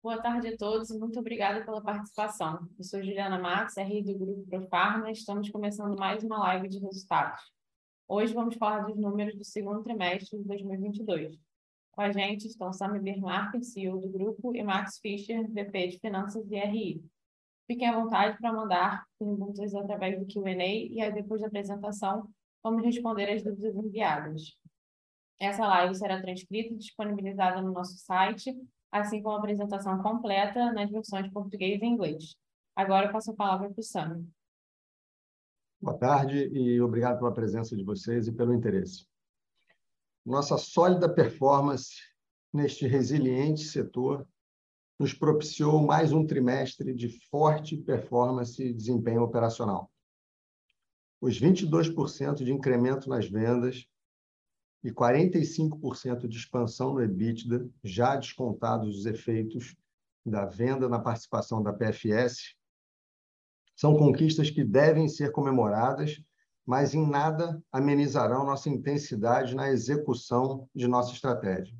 [0.00, 2.68] Boa tarde a todos e muito obrigada pela participação.
[2.78, 6.78] Eu sou Juliana Max, RI do Grupo Profarma, e estamos começando mais uma live de
[6.78, 7.42] resultados.
[8.06, 11.36] Hoje vamos falar dos números do segundo trimestre de 2022.
[11.90, 16.48] Com a gente estão Sami Birmark, CEO do grupo, e Max Fischer, VP de Finanças
[16.48, 17.04] e RI.
[17.66, 22.30] Fiquem à vontade para mandar perguntas através do Q&A e aí depois da apresentação
[22.62, 24.56] vamos responder as dúvidas enviadas.
[25.40, 28.56] Essa live será transcrita e disponibilizada no nosso site,
[28.90, 32.36] assim como a apresentação completa nas versões português e inglês.
[32.74, 34.28] Agora eu passo a palavra para o Sami.
[35.80, 39.06] Boa tarde e obrigado pela presença de vocês e pelo interesse.
[40.24, 41.96] Nossa sólida performance
[42.52, 44.26] neste resiliente setor
[44.98, 49.90] nos propiciou mais um trimestre de forte performance e desempenho operacional.
[51.20, 53.86] Os 22% de incremento nas vendas
[54.82, 59.76] e 45% de expansão no EBITDA, já descontados os efeitos
[60.24, 62.54] da venda na participação da PFS,
[63.74, 66.20] são conquistas que devem ser comemoradas,
[66.66, 71.76] mas em nada amenizarão nossa intensidade na execução de nossa estratégia.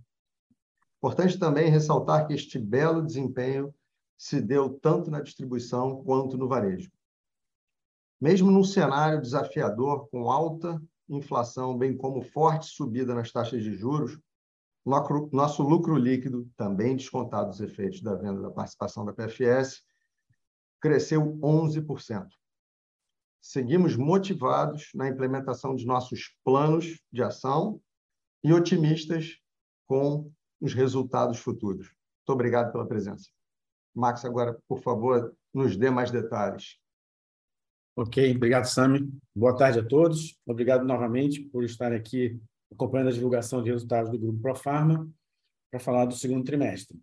[0.99, 3.75] Importante também ressaltar que este belo desempenho
[4.17, 6.91] se deu tanto na distribuição quanto no varejo.
[8.21, 14.19] Mesmo num cenário desafiador, com alta inflação, bem como forte subida nas taxas de juros,
[15.33, 19.83] nosso lucro líquido, também descontado os efeitos da venda da participação da PFS,
[20.81, 22.27] cresceu 11%.
[23.41, 27.81] Seguimos motivados na implementação de nossos planos de ação
[28.43, 29.39] e otimistas
[29.87, 31.87] com os resultados futuros.
[31.89, 33.29] Muito obrigado pela presença.
[33.95, 36.79] Max, agora, por favor, nos dê mais detalhes.
[38.01, 39.13] Ok, obrigado, Sami.
[39.35, 40.39] Boa tarde a todos.
[40.47, 42.41] Obrigado novamente por estar aqui
[42.73, 45.11] acompanhando a divulgação de resultados do Grupo Profarma
[45.69, 46.97] para falar do segundo trimestre.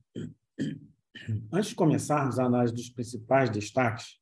[1.52, 4.22] Antes de começarmos a análise dos principais destaques,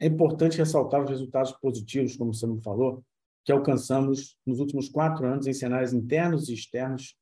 [0.00, 3.04] é importante ressaltar os resultados positivos, como o Sami falou,
[3.44, 7.14] que alcançamos nos últimos quatro anos em cenários internos e externos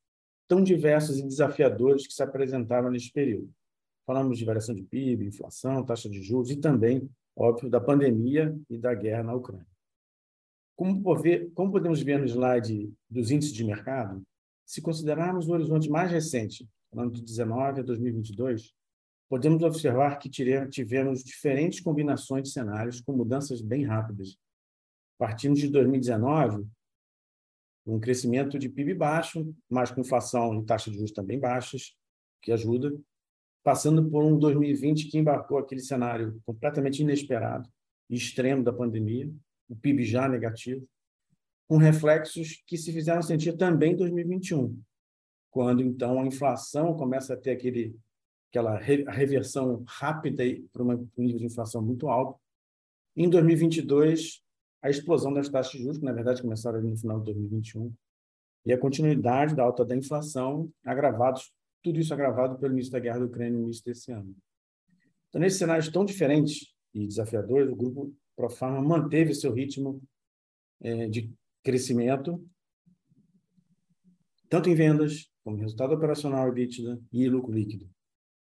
[0.49, 3.53] tão diversos e desafiadores que se apresentaram neste período.
[4.07, 8.79] Falamos de variação de PIB, inflação, taxa de juros e também óbvio, da pandemia e
[8.79, 9.67] da guerra na Ucrânia.
[10.75, 14.23] Como, podemos ver no slide dos índices de mercado,
[14.65, 18.75] se considerarmos o horizonte mais recente, ano de 19 a 2022,
[19.29, 24.37] podemos observar que tivemos diferentes combinações de cenários com mudanças bem rápidas.
[25.19, 26.67] Partindo de 2019,
[27.87, 31.97] um crescimento de PIB baixo, mas com inflação e taxa de juros também baixas,
[32.43, 32.93] que ajuda,
[33.66, 37.69] passando por um 2020 que embarcou aquele cenário completamente inesperado
[38.09, 39.28] e extremo da pandemia,
[39.69, 40.87] o PIB já negativo,
[41.66, 44.81] com reflexos que se fizeram sentir também em 2021,
[45.50, 47.99] quando então a inflação começa a ter aquele
[48.49, 52.38] aquela reversão rápida para um nível de inflação muito alto.
[53.16, 54.44] Em 2022,
[54.81, 57.93] a explosão das taxas de juros, que na verdade começaram no final de 2021,
[58.65, 61.53] e a continuidade da alta da inflação, agravados
[61.83, 64.35] tudo isso agravado pelo início da guerra da Ucrânia no início desse ano.
[65.29, 70.03] Então, nesses cenários tão diferentes e desafiadores, o grupo Profarma manteve seu ritmo
[70.83, 71.33] é, de
[71.65, 72.45] crescimento,
[74.49, 77.89] tanto em vendas, como resultado operacional EBITDA e lucro líquido,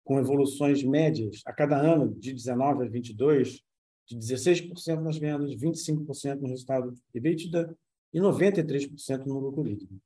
[0.04, 3.64] com evoluções médias a cada ano de 19 a 22,
[4.08, 7.78] de 16% nas vendas, 25% no resultado EBITDA
[8.14, 10.00] e 93% no lucro líquido.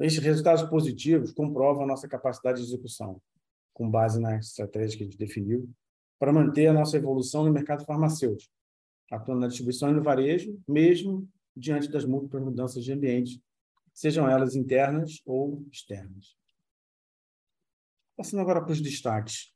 [0.00, 3.20] Esses resultados positivos comprovam a nossa capacidade de execução,
[3.72, 5.70] com base na estratégia que a gente definiu,
[6.18, 8.52] para manter a nossa evolução no mercado farmacêutico,
[9.10, 13.42] atuando na distribuição e no varejo, mesmo diante das múltiplas mudanças de ambiente,
[13.92, 16.36] sejam elas internas ou externas.
[18.16, 19.52] Passando agora para os destaques.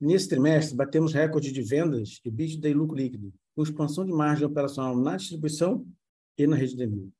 [0.00, 4.96] Nesse trimestre, batemos recorde de vendas, EBITDA e lucro líquido, com expansão de margem operacional
[4.96, 5.86] na distribuição
[6.36, 7.12] e na rede de mil.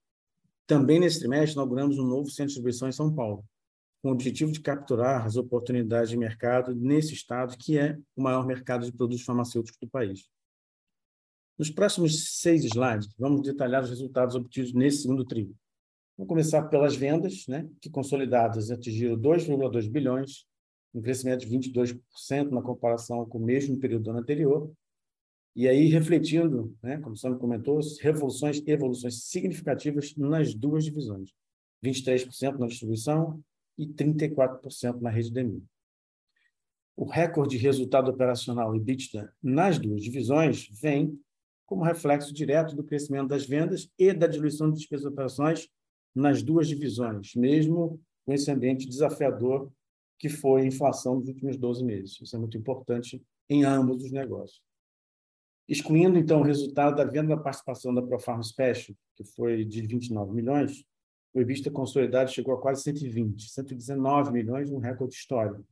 [0.68, 3.42] Também nesse trimestre, inauguramos um novo centro de distribuição em São Paulo,
[4.02, 8.46] com o objetivo de capturar as oportunidades de mercado nesse estado, que é o maior
[8.46, 10.28] mercado de produtos farmacêuticos do país.
[11.58, 15.56] Nos próximos seis slides, vamos detalhar os resultados obtidos nesse segundo trimestre.
[16.18, 20.44] Vamos começar pelas vendas, né, que consolidadas atingiram 2,2 bilhões,
[20.92, 24.70] um crescimento de 22% na comparação com o mesmo período do ano anterior,
[25.58, 31.34] e aí, refletindo, né, como o Sam comentou, revoluções e evoluções significativas nas duas divisões.
[31.84, 33.42] 23% na distribuição
[33.76, 35.64] e 34% na rede DMI.
[36.96, 41.20] O recorde de resultado operacional EBITDA nas duas divisões vem
[41.66, 45.68] como reflexo direto do crescimento das vendas e da diluição de despesas operações
[46.14, 49.72] nas duas divisões, mesmo com esse ambiente desafiador
[50.20, 52.20] que foi a inflação dos últimos 12 meses.
[52.20, 53.20] Isso é muito importante
[53.50, 54.67] em ambos os negócios.
[55.68, 60.32] Excluindo, então, o resultado da venda da participação da Profarm Special, que foi de 29
[60.32, 60.82] milhões,
[61.34, 65.62] o EBITDA consolidado chegou a quase 120, 119 milhões, um recorde histórico,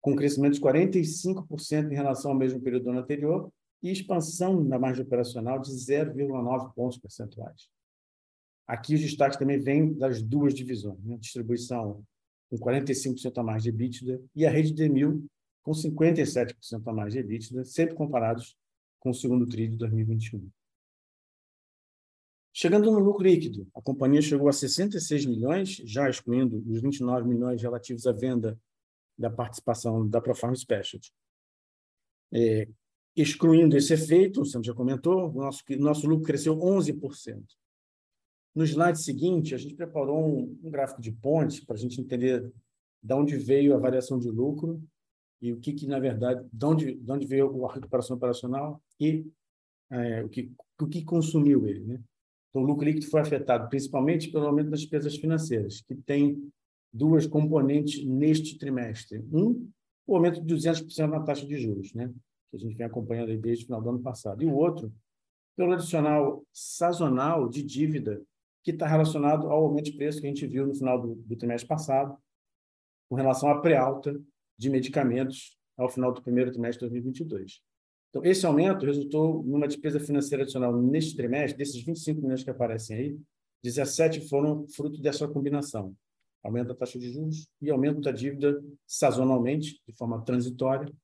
[0.00, 4.64] com um crescimento de 45% em relação ao mesmo período do ano anterior e expansão
[4.64, 7.68] na margem operacional de 0,9 pontos percentuais.
[8.66, 11.16] Aqui os destaques também vêm das duas divisões, né?
[11.18, 12.02] distribuição
[12.50, 15.24] com 45% a mais de EBITDA e a rede de mil
[15.62, 18.56] com 57% a mais de EBITDA, sempre comparados
[19.04, 20.50] com o segundo TRI de 2021.
[22.54, 27.60] Chegando no lucro líquido, a companhia chegou a 66 milhões, já excluindo os 29 milhões
[27.60, 28.58] relativos à venda
[29.18, 31.12] da participação da Profarm Specialty.
[32.32, 32.66] É,
[33.14, 37.44] excluindo esse efeito, o Sam já comentou, o nosso, nosso lucro cresceu 11%.
[38.54, 42.50] No slide seguinte, a gente preparou um, um gráfico de ponte para a gente entender
[43.02, 44.82] de onde veio a variação de lucro
[45.42, 49.26] e o que, que na verdade, de onde, de onde veio a recuperação operacional e
[49.90, 51.84] é, o, que, o que consumiu ele.
[51.84, 52.00] Né?
[52.50, 56.50] Então, o lucro líquido foi afetado principalmente pelo aumento das despesas financeiras, que tem
[56.92, 59.18] duas componentes neste trimestre.
[59.32, 59.68] Um,
[60.06, 62.12] o aumento de 200% na taxa de juros, né?
[62.50, 64.42] que a gente vem acompanhando desde o final do ano passado.
[64.42, 64.92] E o outro,
[65.56, 68.22] pelo adicional sazonal de dívida,
[68.62, 71.36] que está relacionado ao aumento de preço que a gente viu no final do, do
[71.36, 72.16] trimestre passado,
[73.08, 74.18] com relação à pré-alta
[74.56, 77.60] de medicamentos ao final do primeiro trimestre de 2022.
[78.14, 82.96] Então, esse aumento resultou numa despesa financeira adicional neste trimestre, desses 25 milhões que aparecem
[82.96, 83.18] aí,
[83.64, 85.96] 17 foram fruto dessa combinação.
[86.40, 90.94] Aumento da taxa de juros e aumento da dívida sazonalmente, de forma transitória,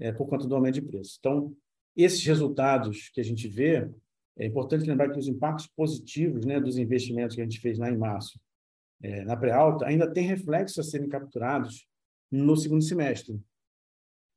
[0.00, 1.16] é, por conta do aumento de preço.
[1.20, 1.56] Então,
[1.94, 3.88] esses resultados que a gente vê,
[4.36, 7.88] é importante lembrar que os impactos positivos né, dos investimentos que a gente fez lá
[7.92, 8.40] em março,
[9.00, 11.86] é, na pré-alta, ainda tem reflexos a serem capturados
[12.28, 13.40] no segundo semestre,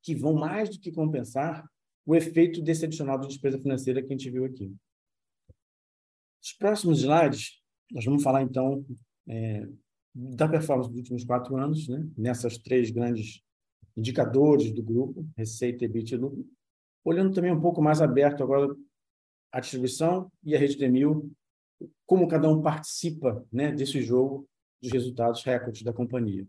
[0.04, 1.68] que vão mais do que compensar
[2.06, 4.76] o efeito desse adicional de despesa financeira que a gente viu aqui.
[6.42, 7.62] Os próximos slides,
[7.92, 8.86] nós vamos falar, então,
[9.28, 9.68] é,
[10.14, 13.42] da performance dos últimos quatro anos, né, nessas três grandes
[13.96, 16.46] indicadores do grupo, receita, EBIT e lucro,
[17.04, 18.76] olhando também um pouco mais aberto agora
[19.52, 21.32] a distribuição e a rede de mil,
[22.06, 24.48] como cada um participa né, desse jogo
[24.82, 26.48] dos resultados recordes da companhia.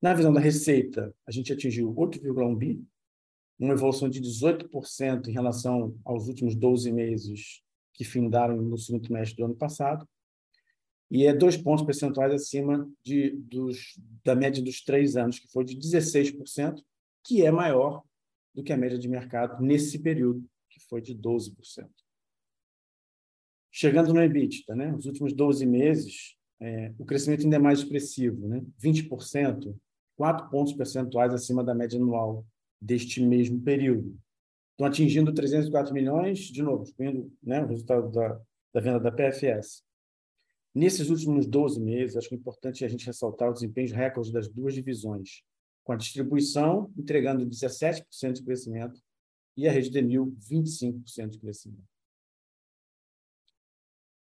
[0.00, 2.84] Na visão da receita, a gente atingiu 8,1 bi,
[3.58, 7.62] uma evolução de 18% em relação aos últimos 12 meses
[7.94, 10.06] que findaram no segundo trimestre do ano passado,
[11.10, 15.64] e é dois pontos percentuais acima de, dos, da média dos três anos, que foi
[15.64, 16.82] de 16%,
[17.24, 18.02] que é maior
[18.54, 21.88] do que a média de mercado nesse período, que foi de 12%.
[23.70, 24.94] Chegando no EBITDA, né?
[24.94, 28.64] os últimos 12 meses, é, o crescimento ainda é mais expressivo, né?
[28.82, 29.76] 20%,
[30.16, 32.44] 4 pontos percentuais acima da média anual
[32.80, 34.18] deste mesmo período.
[34.72, 38.40] Estão atingindo 304 milhões, de novo, excluindo né, o resultado da,
[38.74, 39.82] da venda da PFS.
[40.74, 44.46] Nesses últimos 12 meses, acho que é importante a gente ressaltar o desempenho recordes das
[44.46, 45.42] duas divisões,
[45.82, 49.00] com a distribuição entregando 17% de crescimento
[49.56, 51.96] e a rede de mil 25% de crescimento.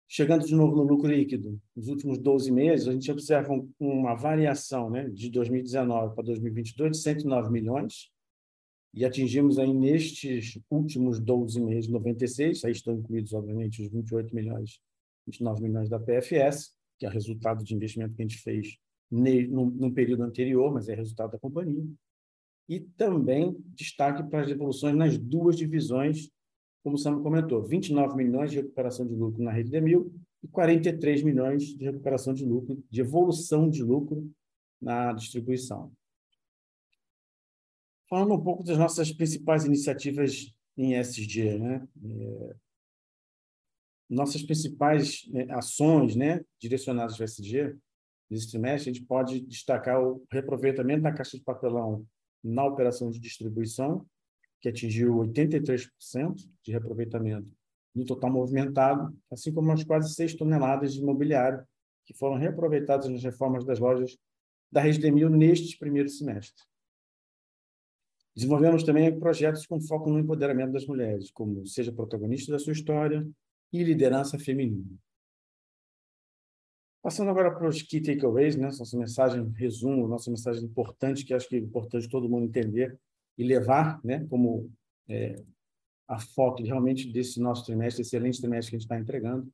[0.07, 4.89] Chegando de novo no lucro líquido, nos últimos 12 meses, a gente observa uma variação
[4.89, 8.11] né, de 2019 para 2022 de 109 milhões,
[8.93, 14.81] e atingimos aí nestes últimos 12 meses 96, aí estão incluídos, obviamente, os 28 milhões
[15.25, 18.77] 29 milhões da PFS, que é resultado de investimento que a gente fez
[19.09, 21.83] no, período anterior, mas é resultado da companhia.
[22.69, 26.29] E também destaque para as evoluções nas duas divisões,
[26.83, 30.47] como o Sam comentou, 29 milhões de recuperação de lucro na rede de mil e
[30.47, 34.31] 43 milhões de recuperação de lucro, de evolução de lucro
[34.81, 35.91] na distribuição.
[38.11, 41.87] Falando um pouco das nossas principais iniciativas em SG, né?
[42.03, 42.55] É,
[44.09, 47.73] nossas principais né, ações né, direcionadas ao SG,
[48.29, 52.05] nesse trimestre, a gente pode destacar o reaproveitamento da caixa de papelão
[52.43, 54.05] na operação de distribuição,
[54.59, 57.49] que atingiu 83% de reaproveitamento
[57.95, 61.65] no total movimentado, assim como as quase 6 toneladas de imobiliário
[62.05, 64.17] que foram reaproveitadas nas reformas das lojas
[64.69, 66.61] da Rede Demil neste primeiro semestre.
[68.35, 73.27] Desenvolvemos também projetos com foco no empoderamento das mulheres, como seja protagonista da sua história,
[73.73, 74.97] e liderança feminina.
[77.01, 78.65] Passando agora para os key takeaways, né?
[78.65, 82.97] nossa mensagem, resumo, nossa mensagem importante, que acho que é importante todo mundo entender
[83.37, 84.25] e levar né?
[84.29, 84.71] como
[85.09, 85.41] é,
[86.07, 89.51] a foto realmente desse nosso trimestre, excelente trimestre que a gente está entregando.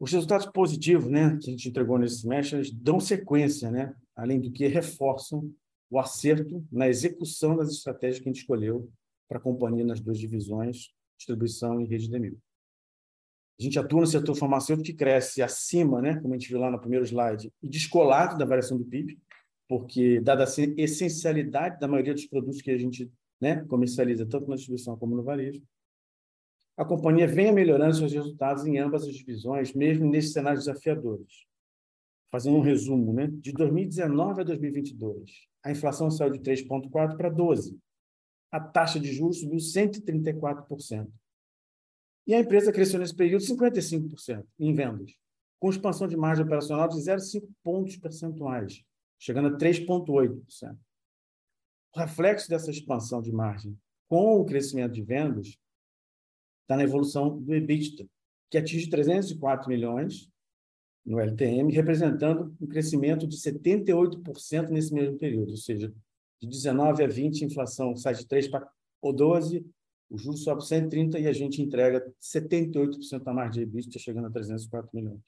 [0.00, 4.50] Os resultados positivos né, que a gente entregou nesse semestre dão sequência, né, além do
[4.50, 5.54] que reforçam
[5.90, 8.88] o acerto na execução das estratégias que a gente escolheu
[9.28, 12.38] para a companhia nas duas divisões, distribuição e rede de mil.
[13.58, 16.70] A gente atua no setor farmacêutico que cresce acima, né, como a gente viu lá
[16.70, 19.18] no primeiro slide, e descolado da variação do PIB,
[19.68, 24.56] porque, dada a essencialidade da maioria dos produtos que a gente né, comercializa, tanto na
[24.56, 25.62] distribuição como no varejo,
[26.76, 31.49] a companhia venha melhorando seus resultados em ambas as divisões, mesmo nesses cenários desafiadores.
[32.30, 33.26] Fazendo um resumo, né?
[33.26, 37.76] de 2019 a 2022, a inflação saiu de 3,4% para 12%.
[38.52, 41.08] A taxa de juros subiu 134%.
[42.26, 45.12] E a empresa cresceu nesse período 55% em vendas,
[45.58, 48.84] com expansão de margem operacional de 0,5 pontos percentuais,
[49.18, 50.76] chegando a 3,8%.
[51.94, 53.76] O reflexo dessa expansão de margem
[54.08, 55.58] com o crescimento de vendas
[56.62, 58.08] está na evolução do EBITDA,
[58.48, 60.30] que atinge 304 milhões
[61.04, 65.92] no LTM, representando um crescimento de 78% nesse mesmo período, ou seja,
[66.40, 68.68] de 19 a 20, a inflação sai de 3 para
[69.02, 69.66] 12,
[70.08, 74.30] o juros sobe 130 e a gente entrega 78% da margem de EBITDA, chegando a
[74.30, 75.22] 304 milhões.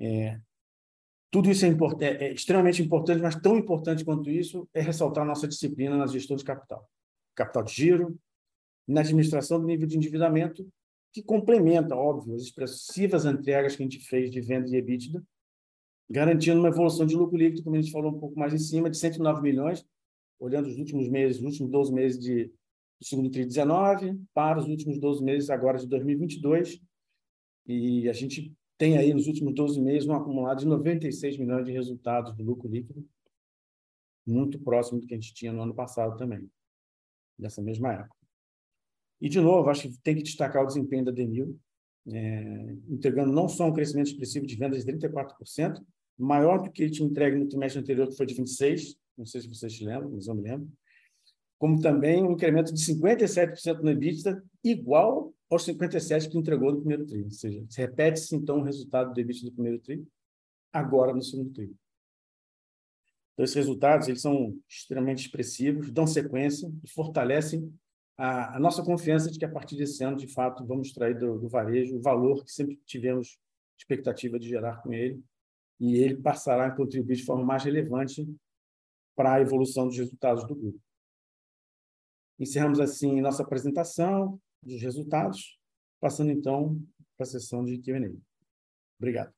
[0.00, 0.40] É,
[1.30, 5.26] tudo isso é, é, é, extremamente importante, mas tão importante quanto isso é ressaltar a
[5.26, 6.88] nossa disciplina na gestão de capital.
[7.36, 8.18] Capital de giro,
[8.88, 10.66] na administração do nível de endividamento,
[11.12, 15.22] que complementa, óbvio, as expressivas entregas que a gente fez de venda e EBITDA,
[16.08, 18.90] garantindo uma evolução de lucro líquido, como a gente falou um pouco mais em cima,
[18.90, 19.84] de 109 milhões,
[20.38, 24.66] olhando os últimos meses, os últimos 12 meses de, do segundo TRI 19 para os
[24.66, 26.80] últimos 12 meses agora de 2022.
[27.66, 31.72] E a gente tem aí nos últimos 12 meses um acumulado de 96 milhões de
[31.72, 33.06] resultados do lucro líquido,
[34.26, 36.50] muito próximo do que a gente tinha no ano passado também,
[37.38, 38.19] nessa mesma época.
[39.20, 41.58] E, de novo, acho que tem que destacar o desempenho da Denil,
[42.08, 45.84] é, entregando não só um crescimento expressivo de vendas de 34%,
[46.18, 49.42] maior do que ele tinha entregue no trimestre anterior, que foi de 26%, não sei
[49.42, 50.68] se vocês se lembram, mas eu me lembro,
[51.58, 57.04] como também um incremento de 57% no EBITDA, igual aos 57% que entregou no primeiro
[57.04, 57.22] tri.
[57.22, 60.02] Ou seja, se repete-se, então, o resultado do EBITDA do primeiro tri,
[60.72, 61.70] agora no segundo tri.
[63.34, 67.70] Então, esses resultados eles são extremamente expressivos, dão sequência e fortalecem
[68.22, 71.38] a, a, nossa confiança de que, a partir desse ano, de fato, vamos extrair do,
[71.38, 73.40] do varejo o valor que sempre tivemos
[73.78, 75.24] expectativa de gerar com ele,
[75.80, 78.28] e ele passará a contribuir de forma mais relevante
[79.16, 80.78] para a evolução dos resultados do grupo.
[82.38, 85.58] Encerramos, assim, nossa apresentação dos resultados,
[85.98, 86.78] passando, então,
[87.16, 88.12] para a sessão de Q&A.
[88.98, 89.32] Obrigado.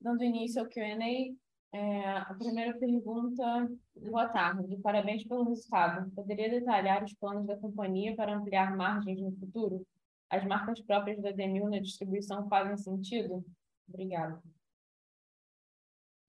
[0.00, 1.36] Dando início ao Q&A,
[1.72, 6.10] é, a primeira pergunta, boa tarde, parabéns pelo resultado.
[6.12, 9.86] Poderia detalhar os planos da companhia para ampliar margens no futuro?
[10.28, 13.44] As marcas próprias da Demil na distribuição fazem sentido?
[13.88, 14.42] Obrigada.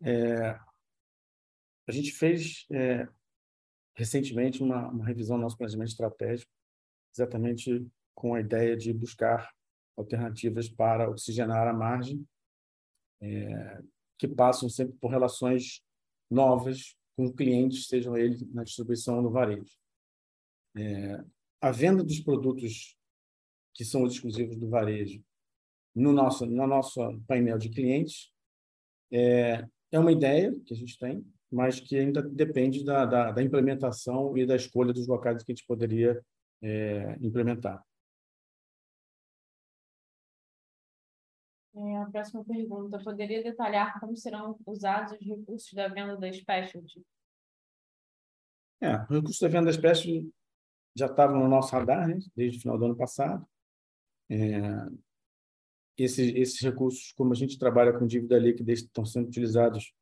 [0.03, 0.50] É,
[1.88, 3.07] a gente fez é,
[3.95, 6.51] recentemente uma, uma revisão do nosso planejamento estratégico,
[7.13, 9.51] exatamente com a ideia de buscar
[9.98, 12.25] alternativas para oxigenar a margem,
[13.21, 13.81] é,
[14.22, 15.82] que passam sempre por relações
[16.30, 19.75] novas com clientes, sejam eles na distribuição ou no varejo.
[20.78, 21.24] É,
[21.60, 22.96] a venda dos produtos
[23.74, 25.24] que são os exclusivos do varejo
[25.96, 28.32] no nosso, no nosso painel de clientes
[29.12, 33.42] é, é uma ideia que a gente tem, mas que ainda depende da, da, da
[33.42, 36.24] implementação e da escolha dos locais que a gente poderia
[36.62, 37.84] é, implementar.
[41.75, 43.00] É, a próxima pergunta.
[43.00, 47.01] Poderia detalhar como serão usados os recursos da venda da Specialty?
[48.82, 50.34] É, o recurso da venda da Specialty
[50.96, 53.48] já estava no nosso radar né, desde o final do ano passado.
[54.30, 54.62] É,
[55.98, 59.94] esses, esses recursos, como a gente trabalha com dívida líquida, estão sendo utilizados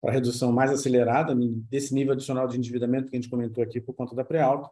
[0.00, 3.94] para redução mais acelerada desse nível adicional de endividamento que a gente comentou aqui por
[3.94, 4.70] conta da pré-alta.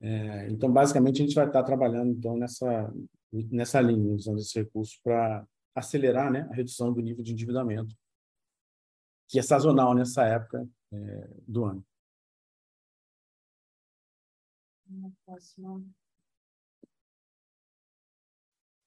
[0.00, 2.92] É, então, basicamente, a gente vai estar trabalhando então nessa
[3.32, 7.94] nessa linha, usando esse recurso para acelerar né, a redução do nível de endividamento,
[9.28, 11.84] que é sazonal nessa época é, do ano.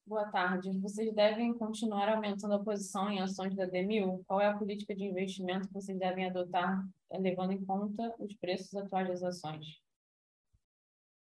[0.05, 0.77] Boa tarde.
[0.79, 4.23] Vocês devem continuar aumentando a posição em ações da Demil?
[4.27, 8.75] Qual é a política de investimento que vocês devem adotar, levando em conta os preços
[8.75, 9.79] atuais das ações?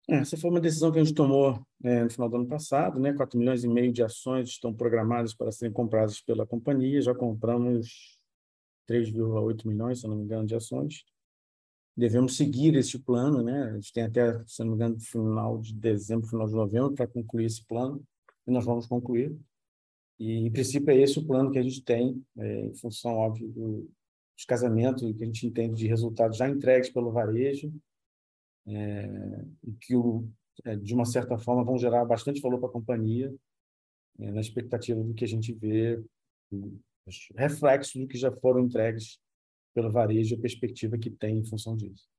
[0.09, 2.99] É, essa foi uma decisão que a gente tomou é, no final do ano passado,
[2.99, 3.13] né?
[3.13, 8.17] 4 milhões e meio de ações estão programadas para serem compradas pela companhia, já compramos
[8.87, 11.03] 3,8 milhões, se não me engano, de ações.
[11.95, 13.63] Devemos seguir esse plano, né?
[13.63, 17.07] A gente tem até, se não me engano, final de dezembro, final de novembro para
[17.07, 18.03] concluir esse plano.
[18.47, 19.37] e nós vamos concluir.
[20.19, 23.49] E, em princípio, é esse o plano que a gente tem, é, em função, óbvio,
[23.49, 23.89] do,
[24.35, 27.73] dos casamentos, que a gente entende de resultados já entregues pelo varejo,
[28.67, 29.93] é, e que,
[30.65, 33.33] é, de uma certa forma, vão gerar bastante valor para a companhia,
[34.19, 36.03] é, na expectativa do que a gente vê,
[37.35, 39.19] reflexo do que já foram entregues
[39.73, 42.09] pelo varejo, a perspectiva que tem em função disso.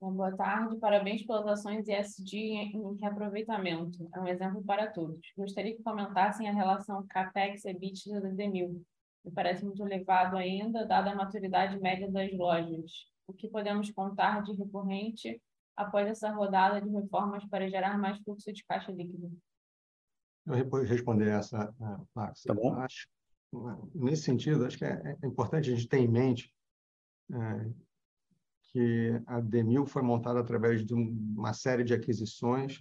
[0.00, 4.08] Bom, boa tarde, parabéns pelas ações ESG em reaproveitamento.
[4.14, 5.20] É um exemplo para todos.
[5.36, 8.84] Gostaria que comentassem a relação CAPEX-EBITDA da Demil.
[9.24, 12.92] Me parece muito elevado ainda, dada a maturidade média das lojas.
[13.26, 15.40] O que podemos contar de recorrente
[15.76, 19.36] após essa rodada de reformas para gerar mais fluxo de caixa líquido?
[20.46, 21.74] Eu vou responder essa,
[22.14, 22.42] Max.
[22.42, 22.74] Tá bom.
[22.74, 23.08] Acho,
[23.94, 26.54] nesse sentido, acho que é, é importante a gente ter em mente
[27.32, 27.70] é,
[28.70, 32.80] que a Demil foi montada através de uma série de aquisições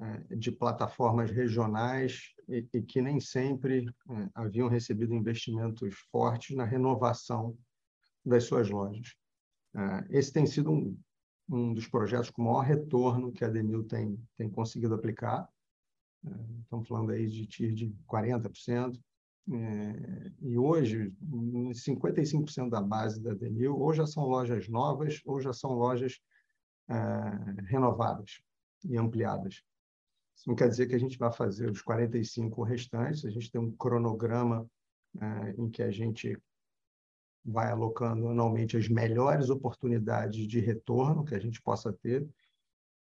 [0.00, 6.64] é, de plataformas regionais e, e que nem sempre é, haviam recebido investimentos fortes na
[6.64, 7.58] renovação
[8.24, 9.16] das suas lojas.
[9.74, 10.98] É, esse tem sido um,
[11.48, 15.48] um dos projetos com maior retorno que a Demil tem, tem conseguido aplicar.
[16.62, 18.98] Estamos falando aí de TIR de 40%,
[19.52, 25.52] é, e hoje, 55% da base da Denil ou já são lojas novas ou já
[25.52, 26.18] são lojas
[26.88, 26.94] é,
[27.66, 28.40] renovadas
[28.84, 29.62] e ampliadas.
[30.34, 33.60] Isso não quer dizer que a gente vai fazer os 45 restantes, a gente tem
[33.60, 34.66] um cronograma
[35.20, 36.38] é, em que a gente
[37.44, 42.26] vai alocando anualmente as melhores oportunidades de retorno que a gente possa ter,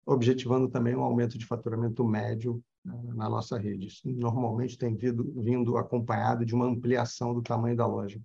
[0.05, 3.87] objetivando também um aumento de faturamento médio na nossa rede.
[3.87, 8.21] Isso normalmente tem vindo, vindo acompanhado de uma ampliação do tamanho da loja.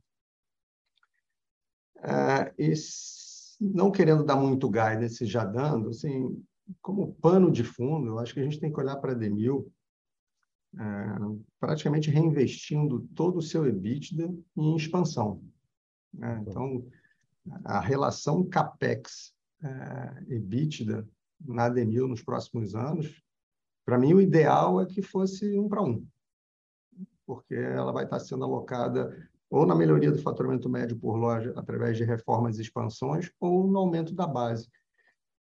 [2.03, 2.73] É, e
[3.61, 6.43] não querendo dar muito guidance, já dando, assim,
[6.81, 9.71] como pano de fundo, eu acho que a gente tem que olhar para a Demil
[10.79, 10.81] é,
[11.59, 15.43] praticamente reinvestindo todo o seu EBITDA em expansão.
[16.13, 16.45] Né?
[16.47, 16.85] Então,
[17.65, 21.07] a relação CAPEX é, EBITDA
[21.41, 23.23] na Demil nos próximos anos
[23.91, 26.07] para mim, o ideal é que fosse um para um,
[27.27, 31.97] porque ela vai estar sendo alocada ou na melhoria do faturamento médio por loja através
[31.97, 34.69] de reformas e expansões, ou no aumento da base,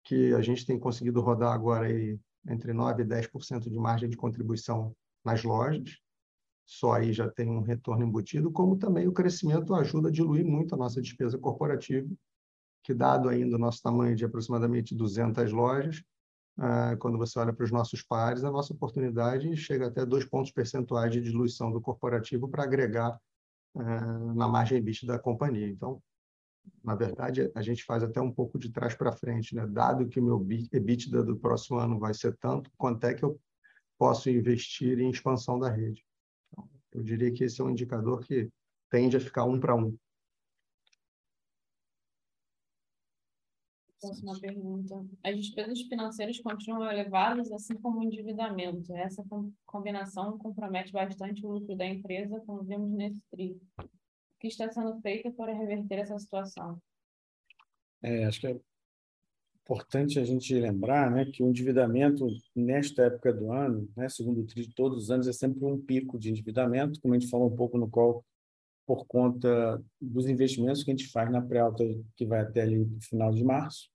[0.04, 4.18] que a gente tem conseguido rodar agora aí entre 9% e 10% de margem de
[4.18, 6.00] contribuição nas lojas.
[6.70, 10.76] Só aí já tem um retorno embutido, como também o crescimento ajuda a diluir muito
[10.76, 12.08] a nossa despesa corporativa,
[12.84, 16.04] que dado ainda o nosso tamanho de aproximadamente 200 lojas,
[16.60, 20.52] ah, quando você olha para os nossos pares, a nossa oportunidade chega até dois pontos
[20.52, 23.20] percentuais de diluição do corporativo para agregar
[23.76, 25.68] ah, na margem EBITDA da companhia.
[25.68, 26.00] Então,
[26.84, 29.66] na verdade, a gente faz até um pouco de trás para frente, né?
[29.66, 33.40] Dado que o meu EBITDA do próximo ano vai ser tanto, quanto é que eu
[33.98, 36.08] posso investir em expansão da rede?
[36.92, 38.50] Eu diria que esse é um indicador que
[38.90, 39.96] tende a ficar um para um.
[44.02, 45.06] Próxima pergunta.
[45.24, 48.94] As despesas financeiras continuam elevadas, assim como o endividamento.
[48.96, 49.24] Essa
[49.66, 53.62] combinação compromete bastante o lucro da empresa, como vimos nesse TRI.
[53.78, 56.82] O que está sendo feito para reverter essa situação?
[58.02, 58.60] É, acho que é
[59.70, 64.46] importante a gente lembrar né, que o endividamento, nesta época do ano, né, segundo o
[64.46, 67.48] TRI de todos os anos, é sempre um pico de endividamento, como a gente falou
[67.48, 68.26] um pouco no qual
[68.88, 71.84] por conta dos investimentos que a gente faz na pré-alta,
[72.16, 73.88] que vai até ali no final de março.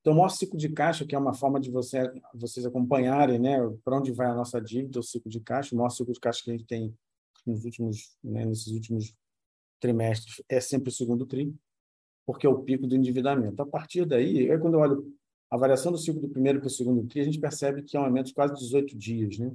[0.00, 3.58] Então, o maior ciclo de caixa, que é uma forma de você, vocês acompanharem né,
[3.84, 6.44] para onde vai a nossa dívida, o ciclo de caixa, o maior ciclo de caixa
[6.44, 6.94] que a gente tem
[7.44, 9.12] nos últimos, né, nesses últimos
[9.80, 11.52] trimestres é sempre o segundo TRI,
[12.28, 13.62] porque é o pico do endividamento.
[13.62, 15.16] A partir daí, quando eu olho
[15.50, 18.00] a variação do ciclo do primeiro para o segundo TRI, a gente percebe que é
[18.00, 19.38] um aumento de quase 18 dias.
[19.38, 19.50] Né?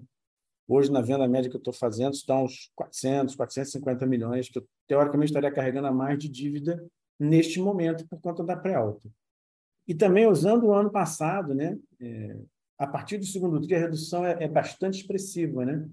[0.67, 4.67] Hoje, na venda média que eu estou fazendo, está uns 400, 450 milhões, que eu,
[4.88, 6.83] teoricamente, estaria carregando a mais de dívida
[7.19, 9.07] neste momento por conta da pré-alta.
[9.88, 11.77] E também usando o ano passado, né?
[12.01, 12.36] É,
[12.79, 15.88] a partir do segundo TRI, a redução é, é bastante expressiva, né?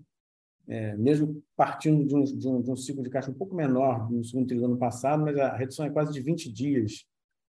[0.70, 4.09] É, mesmo partindo de um, de, um, de um, ciclo de caixa um pouco menor
[4.09, 7.04] no segundo TRI do ano passado, mas a redução é quase de 20 dias,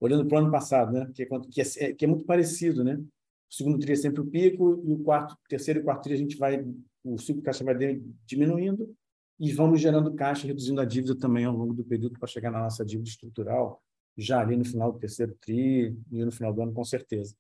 [0.01, 1.11] olhando para o ano passado, né?
[1.15, 2.83] que, é, que, é, que é muito parecido.
[2.83, 2.95] Né?
[2.95, 6.17] O segundo TRI é sempre o pico, e o quarto, terceiro e quarto TRI a
[6.17, 6.65] gente vai
[7.05, 8.95] o ciclo de caixa vai diminuindo
[9.39, 12.61] e vamos gerando caixa, reduzindo a dívida também ao longo do período para chegar na
[12.61, 13.83] nossa dívida estrutural,
[14.17, 17.35] já ali no final do terceiro TRI e no final do ano, com certeza.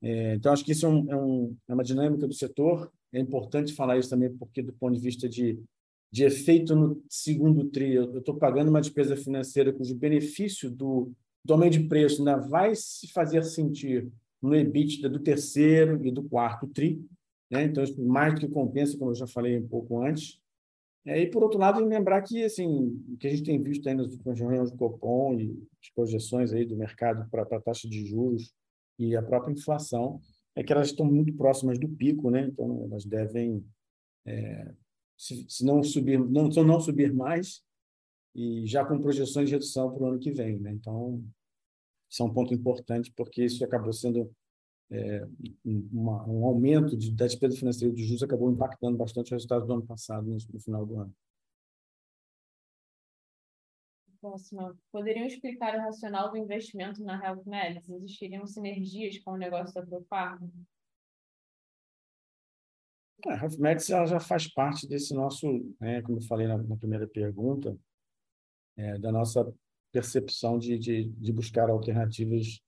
[0.00, 2.90] É, então, acho que isso é, um, é, um, é, uma dinâmica do setor.
[3.12, 5.62] É importante falar isso também, porque, do ponto de vista de,
[6.10, 11.12] de efeito no segundo TRI, eu estou pagando uma despesa financeira cujo benefício do,
[11.44, 16.22] do aumento de preço ainda vai se fazer sentir no EBITDA do terceiro e do
[16.22, 17.04] quarto TRI,
[17.50, 17.64] Né?
[17.64, 20.40] Então, isso mais do que compensa, como eu já falei um pouco antes.
[21.04, 24.12] E, por outro lado, lembrar que assim, o que a gente tem visto aí nas
[24.12, 28.54] últimas reuniões do Copom e as projeções aí do mercado para a taxa de juros
[28.98, 30.20] e a própria inflação
[30.54, 32.46] é que elas estão muito próximas do pico, né?
[32.46, 33.64] Então, elas devem,
[34.26, 34.74] é,
[35.16, 37.62] se, se, não subir, não, se não subir mais,
[38.34, 40.72] e já com projeções de redução para o ano que vem, né?
[40.72, 41.22] Então,
[42.10, 44.30] isso é um ponto importante, porque isso acabou sendo
[44.90, 45.26] é,
[45.64, 49.72] uma, um aumento de, da despesa financeira de juros acabou impactando bastante o resultado do
[49.72, 51.14] ano passado, no, no final do ano.
[54.22, 54.78] Próxima.
[54.92, 57.96] Poderiam explicar o racional do investimento na Health Medicine?
[57.96, 60.48] Existiriam sinergias com o negócio da Profarma?
[63.26, 65.48] A Health Medicine já faz parte desse nosso,
[65.80, 67.76] né, como eu falei na, na primeira pergunta,
[68.76, 69.52] é, da nossa
[69.90, 72.62] percepção de, de, de buscar alternativas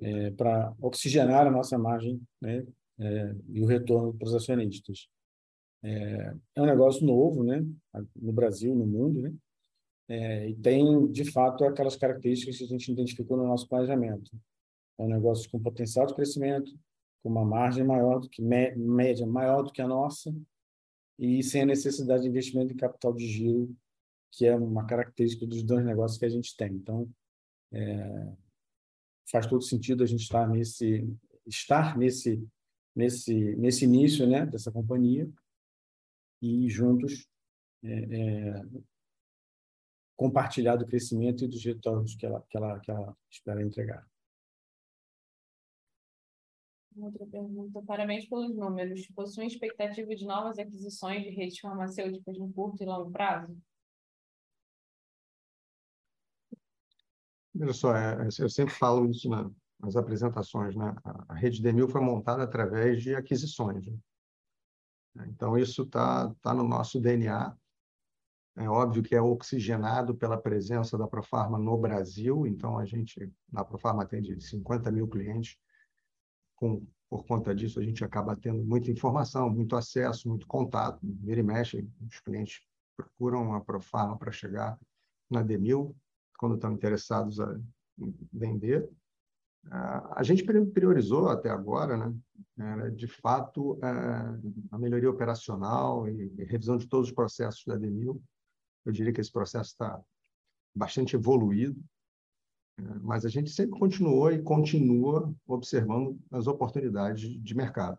[0.00, 2.66] é, para oxigenar a nossa margem né,
[2.98, 5.08] é, e o retorno para os acionistas.
[5.82, 7.62] É, é, um negócio novo, né,
[8.16, 9.34] no Brasil, no mundo, né,
[10.08, 14.30] é, e tem, de fato, aquelas características que a gente identificou no nosso planejamento.
[14.98, 16.70] É um negócio com potencial de crescimento,
[17.22, 20.34] com uma margem maior do que média maior do que a nossa
[21.18, 23.74] e sem a necessidade de investimento em capital de giro,
[24.32, 26.72] que é uma característica dos dois negócios que a gente tem.
[26.72, 27.10] Então,
[27.72, 28.32] é,
[29.30, 31.06] faz todo sentido a gente estar nesse
[31.46, 32.46] estar nesse
[32.94, 35.28] nesse nesse início né dessa companhia
[36.40, 37.28] e juntos
[37.82, 38.62] é, é,
[40.16, 44.06] compartilhar do crescimento e dos retornos que ela que ela que ela espera entregar
[46.96, 47.82] Outra pergunta.
[47.82, 49.06] Parabéns pelos números.
[49.08, 53.54] Possuem expectativa de novas aquisições de redes farmacêuticas no curto e longo prazo?
[57.60, 60.94] Olha só, é, é, eu sempre falo isso na, nas apresentações, né?
[61.28, 63.86] A rede Demil foi montada através de aquisições.
[65.14, 65.26] Né?
[65.28, 67.56] Então, isso está tá no nosso DNA.
[68.58, 73.62] É óbvio que é oxigenado pela presença da Profarma no Brasil, então a gente, na
[73.62, 75.58] Profarma atende 50 mil clientes,
[76.54, 81.40] com, por conta disso a gente acaba tendo muita informação, muito acesso, muito contato, vira
[81.40, 82.62] e mexe, os clientes
[82.96, 84.78] procuram a Profarma para chegar
[85.30, 85.94] na Demil,
[86.38, 87.38] quando estão interessados
[87.98, 88.88] em vender.
[89.70, 92.14] A gente priorizou até agora,
[92.56, 93.78] né, de fato,
[94.70, 98.22] a melhoria operacional e revisão de todos os processos da Denil.
[98.86, 100.02] Eu diria que esse processo está
[100.74, 101.82] bastante evoluído,
[103.02, 107.98] mas a gente sempre continuou e continua observando as oportunidades de mercado.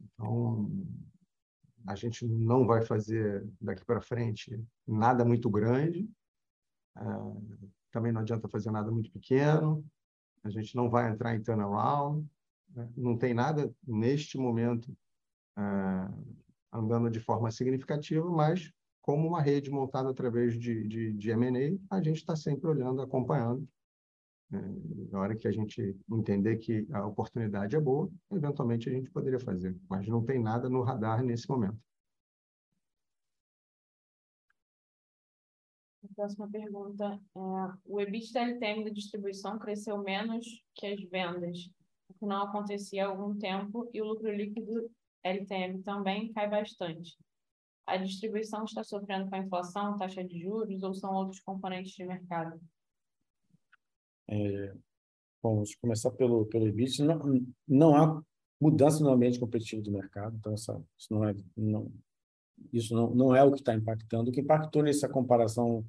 [0.00, 0.70] Então,
[1.86, 6.08] a gente não vai fazer daqui para frente nada muito grande,
[6.96, 7.00] é,
[7.90, 9.84] também não adianta fazer nada muito pequeno.
[10.44, 12.28] A gente não vai entrar em turnaround.
[12.74, 12.90] Né?
[12.96, 14.94] Não tem nada neste momento
[15.56, 15.62] é,
[16.72, 18.72] andando de forma significativa, mas
[19.08, 23.66] como uma rede montada através de, de, de M&A, a gente está sempre olhando, acompanhando.
[24.52, 24.58] É,
[25.10, 29.40] na hora que a gente entender que a oportunidade é boa, eventualmente a gente poderia
[29.40, 31.78] fazer, mas não tem nada no radar nesse momento.
[36.14, 37.18] próxima pergunta.
[37.34, 37.40] É,
[37.86, 40.44] o EBITDA LTM da distribuição cresceu menos
[40.74, 41.70] que as vendas,
[42.10, 44.90] o que não acontecia há algum tempo, e o lucro líquido
[45.24, 47.16] LTM também cai bastante.
[47.88, 52.04] A distribuição está sofrendo com a inflação, taxa de juros, ou são outros componentes de
[52.04, 52.60] mercado?
[54.28, 54.74] É,
[55.42, 57.06] bom, vamos começar pelo, pelo EBITDA.
[57.06, 58.22] Não, não há
[58.60, 61.90] mudança no ambiente competitivo do mercado, então essa, isso não é, não,
[62.74, 64.28] isso não, não é o que está impactando.
[64.28, 65.82] O que impactou nessa comparação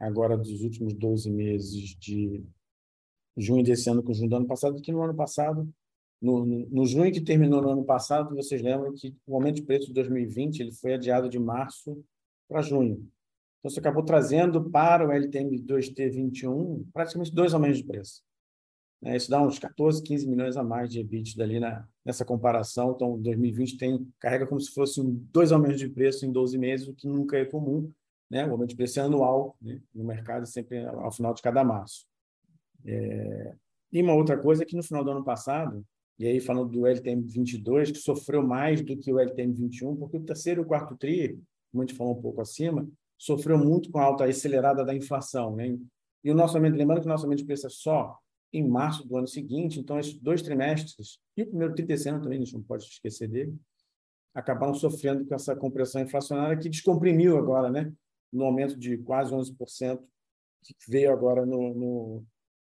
[0.00, 2.44] agora dos últimos 12 meses de
[3.36, 5.72] junho desse ano com junho do ano passado, que no ano passado,
[6.20, 9.86] no, no, junho que terminou no ano passado, vocês lembram que o aumento de preço
[9.86, 12.02] de 2020 ele foi adiado de março
[12.48, 13.08] para junho.
[13.58, 18.22] Então, você acabou trazendo para o LTM 2T21 praticamente dois aumentos de preço.
[19.00, 19.16] Né?
[19.16, 22.92] Isso dá uns 14, 15 milhões a mais de EBITDA ali na, nessa comparação.
[22.92, 26.94] Então, 2020 tem, carrega como se fosse dois aumentos de preço em 12 meses, o
[26.94, 27.90] que nunca é comum
[28.30, 28.46] né?
[28.46, 29.80] o aumento de preço é anual né?
[29.92, 32.06] no mercado, sempre ao final de cada março.
[32.86, 33.54] É...
[33.92, 35.84] E uma outra coisa é que no final do ano passado,
[36.20, 40.18] e aí falando do LTM 22, que sofreu mais do que o LTM 21, porque
[40.18, 41.40] o terceiro e o quarto TRI,
[41.72, 45.56] como a gente falou um pouco acima, sofreu muito com a alta acelerada da inflação.
[45.56, 45.78] Né?
[46.22, 48.18] E o nosso aumento, lembrando que o nosso aumento de preço é só
[48.52, 52.44] em março do ano seguinte, então esses dois trimestres, e o primeiro trimestre também, a
[52.44, 53.56] gente não pode esquecer dele,
[54.34, 57.90] acabaram sofrendo com essa compressão inflacionária que descomprimiu agora, né?
[58.30, 60.02] no aumento de quase 11%,
[60.62, 62.24] que veio agora no, no,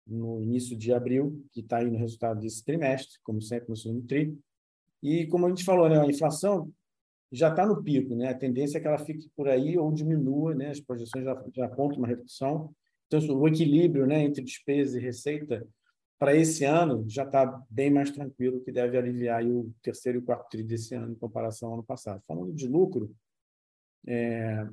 [0.07, 4.07] no início de abril, que está aí no resultado desse trimestre, como sempre no segundo
[4.07, 4.37] TRI.
[5.03, 6.71] E, como a gente falou, né, a inflação
[7.33, 8.29] já está no pico, né?
[8.29, 10.71] A tendência é que ela fique por aí ou diminua, né?
[10.71, 12.75] As projeções já, já apontam uma redução.
[13.07, 15.67] Então, o equilíbrio, né, entre despesa e receita
[16.19, 20.51] para esse ano já está bem mais tranquilo, que deve aliviar o terceiro e quarto
[20.51, 22.23] tri desse ano em comparação ao ano passado.
[22.27, 23.11] Falando de lucro,
[24.07, 24.67] é,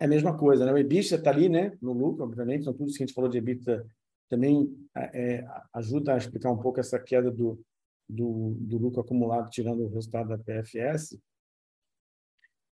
[0.00, 0.72] é a mesma coisa, né?
[0.72, 3.30] O EBITDA está ali, né, no lucro, obviamente, então tudo isso que a gente falou
[3.30, 3.86] de EBITDA
[4.28, 7.60] também é, ajuda a explicar um pouco essa queda do,
[8.08, 11.18] do, do lucro acumulado, tirando o resultado da PFS.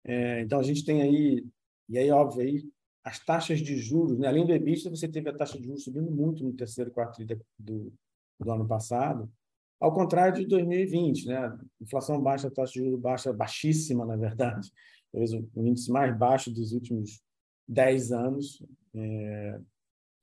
[0.03, 1.45] É, então, a gente tem aí,
[1.87, 2.63] e aí, óbvio, aí,
[3.03, 4.27] as taxas de juros, né?
[4.27, 7.25] além do EBITDA, você teve a taxa de juros subindo muito no terceiro quarto
[7.57, 7.93] do,
[8.39, 9.31] do ano passado,
[9.79, 11.57] ao contrário de 2020, né?
[11.79, 14.69] Inflação baixa, taxa de juros baixa, baixíssima, na verdade,
[15.11, 17.21] talvez o índice mais baixo dos últimos
[17.67, 18.61] 10 anos,
[18.93, 19.59] é,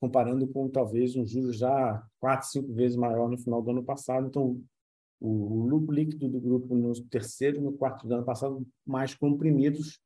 [0.00, 4.26] comparando com talvez um juros já quatro, cinco vezes maior no final do ano passado.
[4.26, 4.62] Então,
[5.20, 10.00] o, lucro líquido do grupo no terceiro e no quarto do ano passado mais comprimidos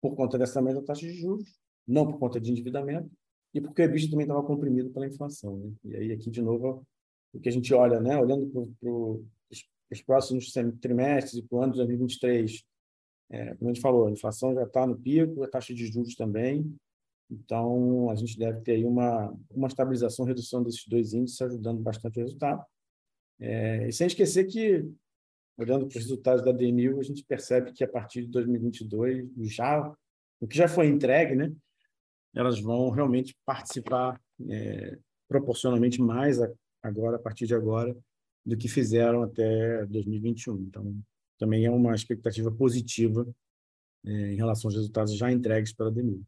[0.00, 3.10] por conta dessa mesma taxa de juros, não por conta de endividamento,
[3.54, 5.56] e porque o EBITDA também estava comprimido pela inflação.
[5.56, 5.72] Né?
[5.84, 6.86] E aí, aqui, de novo,
[7.32, 8.18] o que a gente olha, né?
[8.18, 8.46] olhando
[8.80, 12.64] para os próximos trimestres e para o ano de 2023,
[13.30, 16.14] é, como a gente falou, a inflação já está no pico, a taxa de juros
[16.14, 16.76] também,
[17.30, 22.18] então a gente deve ter aí uma, uma estabilização, redução desses dois índices, ajudando bastante
[22.18, 22.64] o resultado.
[23.40, 24.88] É, e sem esquecer que,
[25.56, 29.92] olhando para os resultados da DMIL, a gente percebe que a partir de 2022, já,
[30.40, 31.52] o que já foi entregue, né,
[32.34, 36.50] elas vão realmente participar é, proporcionalmente mais a,
[36.82, 37.96] agora, a partir de agora,
[38.44, 40.56] do que fizeram até 2021.
[40.62, 40.96] Então,
[41.38, 43.26] também é uma expectativa positiva
[44.04, 46.22] é, em relação aos resultados já entregues pela DMIL.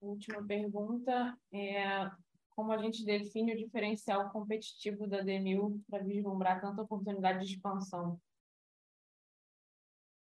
[0.00, 2.10] Última pergunta é
[2.50, 8.20] como a gente define o diferencial competitivo da DMIL para vislumbrar tanta oportunidade de expansão?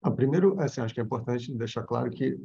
[0.02, 2.38] Ah, primeiro, assim, acho que é importante deixar claro que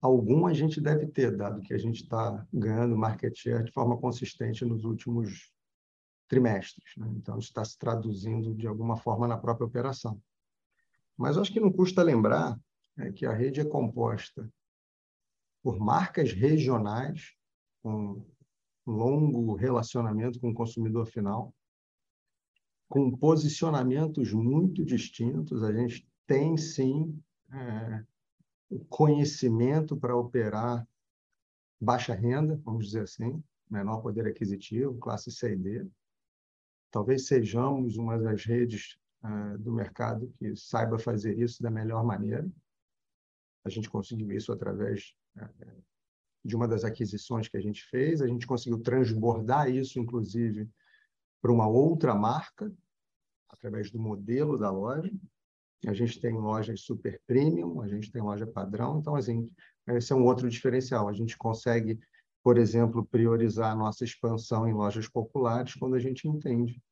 [0.00, 3.98] algum a gente deve ter, dado que a gente está ganhando market share de forma
[3.98, 5.52] consistente nos últimos
[6.28, 6.96] trimestres.
[6.96, 7.08] Né?
[7.16, 10.20] Então, está se traduzindo de alguma forma na própria operação.
[11.16, 12.58] Mas acho que não custa lembrar
[12.96, 14.48] é, que a rede é composta
[15.68, 17.34] por marcas regionais,
[17.82, 18.24] com
[18.86, 21.54] longo relacionamento com o consumidor final,
[22.88, 25.62] com posicionamentos muito distintos.
[25.62, 28.02] A gente tem, sim, é,
[28.70, 30.88] o conhecimento para operar
[31.78, 35.86] baixa renda, vamos dizer assim, menor poder aquisitivo, classe C e D.
[36.90, 42.50] Talvez sejamos uma das redes é, do mercado que saiba fazer isso da melhor maneira.
[43.66, 45.14] A gente conseguiu isso através
[46.44, 48.20] de uma das aquisições que a gente fez.
[48.20, 50.68] A gente conseguiu transbordar isso, inclusive,
[51.40, 52.72] para uma outra marca,
[53.48, 55.12] através do modelo da loja.
[55.86, 59.48] A gente tem lojas super premium, a gente tem loja padrão, então, assim,
[59.86, 61.08] esse é um outro diferencial.
[61.08, 61.98] A gente consegue,
[62.42, 66.82] por exemplo, priorizar a nossa expansão em lojas populares quando a gente entende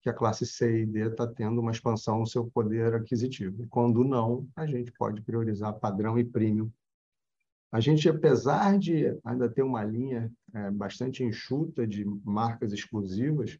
[0.00, 3.64] que a classe C e D está tendo uma expansão no seu poder aquisitivo.
[3.64, 6.70] E quando não, a gente pode priorizar padrão e premium
[7.70, 13.58] a gente, apesar de ainda ter uma linha é, bastante enxuta de marcas exclusivas,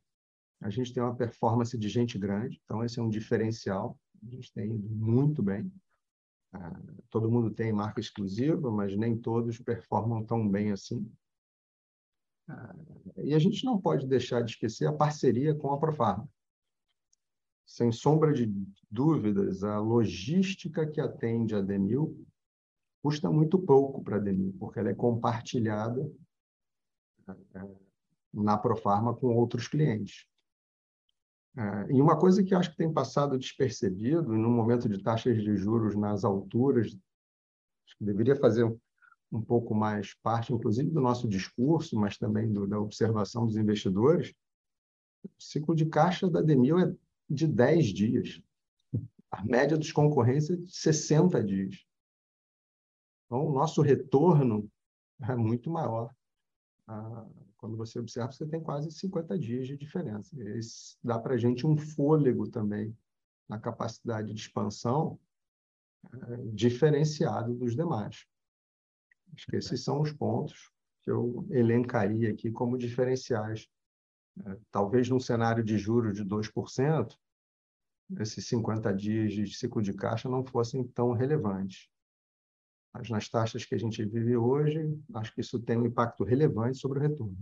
[0.60, 3.98] a gente tem uma performance de gente grande, então esse é um diferencial.
[4.26, 5.70] A gente tem ido muito bem.
[6.52, 11.08] Ah, todo mundo tem marca exclusiva, mas nem todos performam tão bem assim.
[12.48, 12.74] Ah,
[13.18, 16.28] e a gente não pode deixar de esquecer a parceria com a Profarma.
[17.66, 18.50] Sem sombra de
[18.90, 22.26] dúvidas, a logística que atende a Demil
[23.02, 26.10] custa muito pouco para a DENI, porque ela é compartilhada
[27.28, 27.68] é,
[28.32, 30.26] na Profarma com outros clientes.
[31.56, 35.56] É, e uma coisa que acho que tem passado despercebido, no momento de taxas de
[35.56, 36.88] juros nas alturas,
[37.86, 38.64] acho que deveria fazer
[39.30, 44.34] um pouco mais parte, inclusive, do nosso discurso, mas também do, da observação dos investidores,
[45.24, 46.94] o ciclo de caixa da Demil é
[47.28, 48.42] de 10 dias.
[49.30, 51.87] A média dos concorrentes é de 60 dias.
[53.28, 54.68] Então, o nosso retorno
[55.22, 56.12] é muito maior.
[56.86, 57.26] Ah,
[57.58, 60.34] quando você observa, você tem quase 50 dias de diferença.
[60.56, 62.96] Isso dá para a gente um fôlego também
[63.46, 65.20] na capacidade de expansão
[66.12, 68.26] é, diferenciado dos demais.
[69.34, 70.70] Acho que esses são os pontos
[71.02, 73.68] que eu elencaria aqui como diferenciais.
[74.46, 77.14] É, talvez num cenário de juros de 2%,
[78.20, 81.90] esses 50 dias de ciclo de caixa não fossem tão relevantes.
[82.92, 86.78] Mas nas taxas que a gente vive hoje, acho que isso tem um impacto relevante
[86.78, 87.36] sobre o retorno.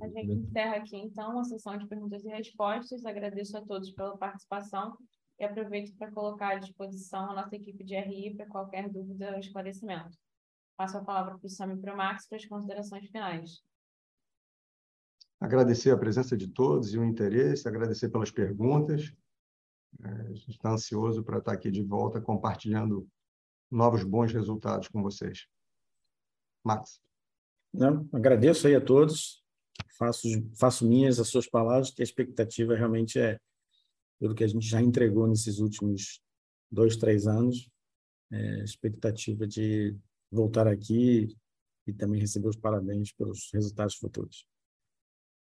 [0.00, 3.04] A gente encerra aqui, então, a sessão de perguntas e respostas.
[3.04, 4.96] Agradeço a todos pela participação
[5.38, 9.38] e aproveito para colocar à disposição a nossa equipe de RI para qualquer dúvida ou
[9.38, 10.16] esclarecimento.
[10.76, 13.62] Passo a palavra para o Sami e para o Max para as considerações finais.
[15.40, 19.12] Agradecer a presença de todos e o interesse, agradecer pelas perguntas.
[20.00, 23.08] É, a gente está ansioso para estar aqui de volta compartilhando
[23.70, 25.46] novos bons resultados com vocês.
[26.64, 27.00] Max.
[27.72, 29.42] Não, agradeço aí a todos,
[29.98, 30.28] faço,
[30.58, 33.38] faço minhas as suas palavras, que a expectativa realmente é
[34.20, 36.22] pelo que a gente já entregou nesses últimos
[36.70, 37.68] dois, três anos,
[38.30, 39.96] é, expectativa de
[40.30, 41.34] voltar aqui
[41.86, 44.46] e também receber os parabéns pelos resultados futuros.